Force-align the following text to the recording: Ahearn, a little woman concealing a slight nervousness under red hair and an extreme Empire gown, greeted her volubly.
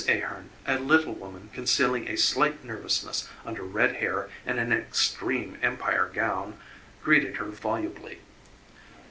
Ahearn, 0.07 0.49
a 0.65 0.79
little 0.79 1.13
woman 1.13 1.51
concealing 1.53 2.07
a 2.07 2.15
slight 2.17 2.63
nervousness 2.65 3.29
under 3.45 3.61
red 3.61 3.97
hair 3.97 4.29
and 4.47 4.57
an 4.57 4.73
extreme 4.73 5.59
Empire 5.61 6.09
gown, 6.11 6.57
greeted 7.03 7.35
her 7.35 7.45
volubly. 7.45 8.19